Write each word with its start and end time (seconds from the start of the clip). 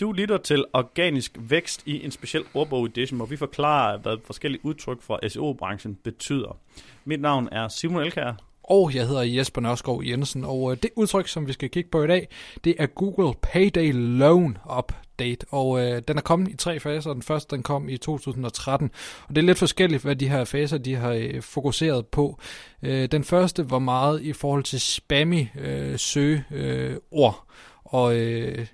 Du 0.00 0.12
lytter 0.12 0.38
til 0.38 0.64
Organisk 0.72 1.36
Vækst 1.40 1.82
i 1.86 2.04
en 2.04 2.10
speciel 2.10 2.44
ordbog 2.54 2.86
edition, 2.86 3.16
hvor 3.16 3.26
vi 3.26 3.36
forklarer, 3.36 3.98
hvad 3.98 4.16
forskellige 4.24 4.64
udtryk 4.64 5.02
fra 5.02 5.28
SEO-branchen 5.28 5.98
betyder. 6.04 6.56
Mit 7.04 7.20
navn 7.20 7.48
er 7.52 7.68
Simon 7.68 8.02
Elkær. 8.02 8.32
Og 8.62 8.94
jeg 8.94 9.06
hedder 9.06 9.22
Jesper 9.22 9.60
Nørskov 9.60 10.04
Jensen, 10.04 10.44
og 10.44 10.72
øh, 10.72 10.76
det 10.82 10.90
udtryk, 10.96 11.28
som 11.28 11.46
vi 11.46 11.52
skal 11.52 11.70
kigge 11.70 11.90
på 11.90 12.04
i 12.04 12.06
dag, 12.06 12.28
det 12.64 12.74
er 12.78 12.86
Google 12.86 13.34
Payday 13.42 13.92
Loan 13.94 14.58
Update, 14.78 15.46
og 15.50 15.80
øh, 15.80 16.02
den 16.08 16.18
er 16.18 16.22
kommet 16.22 16.48
i 16.48 16.56
tre 16.56 16.80
faser. 16.80 17.12
Den 17.12 17.22
første, 17.22 17.56
den 17.56 17.62
kom 17.62 17.88
i 17.88 17.96
2013, 17.96 18.90
og 19.28 19.36
det 19.36 19.42
er 19.42 19.46
lidt 19.46 19.58
forskelligt, 19.58 20.02
hvad 20.02 20.16
de 20.16 20.28
her 20.28 20.44
faser, 20.44 20.78
de 20.78 20.94
har 20.94 21.12
øh, 21.12 21.42
fokuseret 21.42 22.06
på. 22.06 22.38
Øh, 22.82 23.08
den 23.08 23.24
første 23.24 23.70
var 23.70 23.78
meget 23.78 24.22
i 24.22 24.32
forhold 24.32 24.62
til 24.62 24.80
spammy 24.80 25.46
øh, 25.60 25.98
søgeord, 25.98 26.44
øh, 26.52 26.96
ord. 27.10 27.44
og 27.84 28.16
øh, 28.16 28.66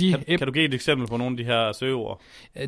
de, 0.00 0.10
kan, 0.10 0.38
kan 0.38 0.46
du 0.46 0.52
give 0.52 0.64
et 0.64 0.74
eksempel 0.74 1.08
på 1.08 1.16
nogle 1.16 1.32
af 1.32 1.36
de 1.36 1.44
her 1.44 1.72
søgeord? 1.72 2.20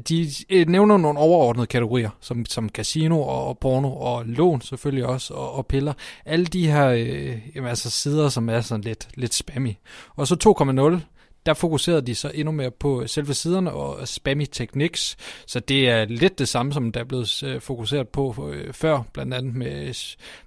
De 0.09 0.27
øh, 0.51 0.69
nævner 0.69 0.97
nogle 0.97 1.19
overordnede 1.19 1.67
kategorier, 1.67 2.11
som, 2.21 2.47
som 2.47 2.69
casino 2.69 3.21
og, 3.21 3.59
porno 3.59 3.97
og 3.97 4.27
lån 4.27 4.61
selvfølgelig 4.61 5.07
også, 5.07 5.35
og, 5.35 5.53
og 5.53 5.67
piller. 5.67 5.93
Alle 6.27 6.47
de 6.47 6.71
her 6.71 6.89
øh, 6.89 7.39
jamen, 7.55 7.69
altså 7.69 7.91
sider, 7.91 8.29
som 8.29 8.49
er 8.49 8.61
sådan 8.61 8.85
lidt, 8.85 9.09
lidt 9.15 9.35
spammy. 9.35 9.73
Og 10.17 10.27
så 10.27 10.55
2.0, 10.99 11.01
der 11.47 11.55
fokuserede 11.55 12.03
de 12.03 12.15
så 12.15 12.31
endnu 12.35 12.53
mere 12.53 12.71
på 12.71 13.07
selve 13.07 13.35
siderne 13.35 13.73
og 13.73 14.09
spammy 14.09 14.47
techniques, 14.53 15.17
så 15.47 15.61
det 15.61 15.89
er 15.89 16.05
lidt 16.05 16.39
det 16.39 16.49
samme, 16.49 16.73
som 16.73 16.93
der 16.93 17.01
er 17.01 17.05
blevet 17.05 17.43
øh, 17.43 17.61
fokuseret 17.61 18.09
på 18.09 18.51
øh, 18.53 18.73
før, 18.73 19.03
blandt 19.13 19.35
andet 19.35 19.55
med 19.55 19.95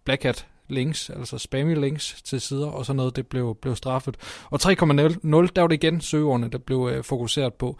Black 0.05 0.23
Hat 0.23 0.45
links, 0.67 1.09
altså 1.09 1.37
spammy 1.37 1.79
links 1.79 2.21
til 2.23 2.41
sider 2.41 2.67
og 2.67 2.85
sådan 2.85 2.97
noget, 2.97 3.15
det 3.15 3.27
blev, 3.27 3.57
blev 3.61 3.75
straffet. 3.75 4.17
Og 4.49 4.59
3.0, 4.63 4.71
der 4.75 5.61
var 5.61 5.67
det 5.67 5.83
igen 5.83 6.01
søgeordene, 6.01 6.49
der 6.49 6.57
blev 6.57 6.89
øh, 6.93 7.03
fokuseret 7.03 7.53
på. 7.53 7.77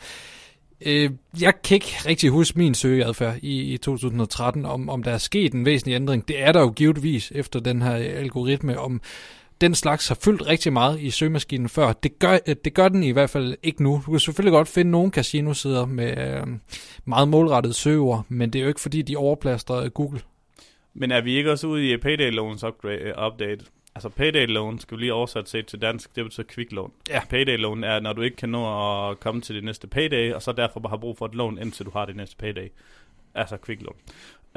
Øh, 0.82 1.10
jeg 1.42 1.54
kan 1.64 1.76
ikke 1.76 1.96
rigtig 2.06 2.30
huske 2.30 2.58
min 2.58 2.74
søgeadfærd 2.74 3.38
i, 3.42 3.74
i 3.74 3.78
2013, 3.78 4.66
om, 4.66 4.90
om 4.90 5.04
der 5.04 5.12
er 5.12 5.18
sket 5.18 5.54
en 5.54 5.66
væsentlig 5.66 5.96
ændring. 5.96 6.28
Det 6.28 6.42
er 6.42 6.52
der 6.52 6.60
jo 6.60 6.70
givetvis 6.70 7.32
efter 7.36 7.60
den 7.60 7.82
her 7.82 7.98
øh, 7.98 8.06
algoritme, 8.06 8.80
om 8.80 9.02
den 9.62 9.76
slags 9.76 10.08
har 10.08 10.18
fyldt 10.24 10.48
rigtig 10.48 10.74
meget 10.74 11.02
i 11.02 11.10
søgemaskinen 11.10 11.70
før. 11.70 11.94
Det 11.94 12.20
gør, 12.20 12.38
øh, 12.48 12.56
det 12.66 12.74
gør 12.74 12.88
den 12.88 13.04
i 13.04 13.12
hvert 13.12 13.30
fald 13.30 13.56
ikke 13.64 13.84
nu. 13.84 14.02
Du 14.06 14.12
kan 14.12 14.20
selvfølgelig 14.20 14.52
godt 14.52 14.68
finde 14.68 14.92
nogle 14.92 15.12
casinosider 15.12 15.86
med 15.86 16.18
øh, 16.18 16.48
meget 17.06 17.28
målrettede 17.28 17.74
søgeord, 17.74 18.26
men 18.30 18.54
det 18.54 18.60
er 18.60 18.64
jo 18.64 18.68
ikke 18.68 18.82
fordi, 18.82 19.02
de 19.02 19.16
overplaster 19.16 19.76
øh, 19.76 19.90
Google. 19.90 20.20
Men 20.98 21.12
er 21.12 21.22
vi 21.22 21.38
ikke 21.38 21.52
også 21.52 21.68
ude 21.68 21.92
i 21.92 21.98
Payday 21.98 22.32
Loans 22.32 22.64
upgrade, 22.64 23.14
update? 23.28 23.66
Altså 23.96 24.10
Payday 24.10 24.48
Loan, 24.48 24.80
skal 24.80 24.98
vi 24.98 25.02
lige 25.02 25.14
oversætte 25.14 25.50
til, 25.50 25.66
til 25.66 25.82
dansk, 25.82 26.16
det 26.16 26.24
betyder 26.24 26.48
quick 26.48 26.72
loan. 26.72 26.92
Ja. 27.10 27.22
Payday 27.30 27.58
Loan 27.58 27.84
er, 27.84 28.00
når 28.00 28.14
du 28.14 28.22
ikke 28.22 28.38
kan 28.38 28.50
nå 28.50 29.10
at 29.10 29.20
komme 29.20 29.42
til 29.42 29.56
det 29.56 29.64
næste 29.64 29.88
payday, 29.88 30.34
og 30.34 30.42
så 30.42 30.52
derfor 30.52 30.80
bare 30.80 30.90
har 30.90 30.98
brug 30.98 31.18
for 31.18 31.26
et 31.26 31.36
lån, 31.36 31.58
indtil 31.58 31.86
du 31.86 31.92
har 31.92 32.06
det 32.06 32.16
næste 32.16 32.36
payday. 32.38 32.72
Altså 33.34 33.58
quick 33.66 33.82
loan. 33.82 33.96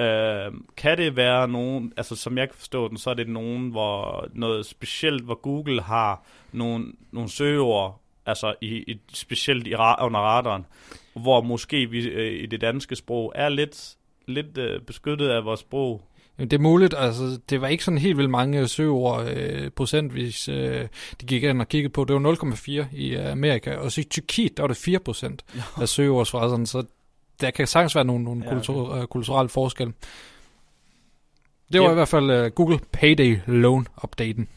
Øh, 0.07 0.53
kan 0.77 0.99
det 0.99 1.17
være 1.17 1.49
nogen, 1.49 1.93
altså 1.97 2.17
som 2.17 2.39
jeg 2.39 2.49
kan 2.49 2.59
forstå 2.59 2.89
den, 2.89 2.97
så 2.97 3.11
er 3.11 3.15
det 3.15 3.29
nogen, 3.29 3.71
hvor 3.71 4.29
noget 4.33 4.67
specielt, 4.67 5.25
hvor 5.25 5.35
Google 5.35 5.83
har 5.83 6.25
nogle, 6.53 6.93
nogle 7.13 7.31
søgeord, 7.31 8.01
altså 8.27 8.55
i, 8.61 8.77
i, 8.77 9.01
specielt 9.13 9.67
i, 9.67 9.75
under 9.75 10.21
radaren, 10.21 10.67
hvor 11.15 11.41
måske 11.41 11.91
vi 11.91 12.09
øh, 12.09 12.43
i 12.43 12.47
det 12.47 12.61
danske 12.61 12.97
sprog 12.97 13.33
er 13.35 13.49
lidt, 13.49 13.97
lidt 14.27 14.59
øh, 14.59 14.81
beskyttet 14.81 15.29
af 15.29 15.45
vores 15.45 15.61
sprog, 15.61 16.03
det 16.39 16.53
er 16.53 16.59
muligt, 16.59 16.95
altså 16.99 17.39
det 17.51 17.61
var 17.61 17.69
ikke 17.69 17.85
sådan 17.85 17.99
helt 17.99 18.17
vildt 18.17 18.31
mange 18.31 18.69
søgeord 18.69 19.27
øh, 19.27 19.71
procentvis, 19.71 20.49
øh, 20.49 20.89
de 21.21 21.27
gik 21.27 21.43
ind 21.43 21.61
og 21.61 21.69
kiggede 21.69 21.93
på. 21.93 22.05
Det 22.05 22.15
var 22.15 22.35
0,4 22.91 22.97
i 22.97 23.15
Amerika, 23.15 23.77
og 23.77 23.93
så 23.93 24.01
i 24.01 24.05
Tyrkiet, 24.05 24.57
der 24.57 24.63
var 24.63 24.69
det 24.69 24.77
4 24.77 24.99
procent 24.99 25.45
af 25.81 25.89
søgeordsfraserne, 25.89 26.67
så 26.67 26.83
der 27.41 27.51
kan 27.51 27.67
sagtens 27.67 27.95
være 27.95 28.05
nogle, 28.05 28.25
nogle 28.25 28.41
ja, 28.41 28.47
okay. 28.47 28.57
kultur, 28.57 28.99
uh, 28.99 29.05
kulturelle 29.05 29.49
forskelle. 29.49 29.93
Det 31.73 31.81
var 31.81 31.87
yep. 31.87 31.93
i 31.93 31.95
hvert 31.95 32.09
fald 32.09 32.45
uh, 32.45 32.53
Google 32.53 32.79
Payday 32.93 33.39
Loan-updaten. 33.47 34.49